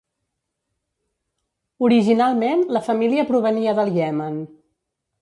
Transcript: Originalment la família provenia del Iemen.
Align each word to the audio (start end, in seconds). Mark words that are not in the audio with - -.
Originalment 1.89 2.67
la 2.79 2.83
família 2.91 3.29
provenia 3.31 3.81
del 3.83 3.97
Iemen. 4.03 4.45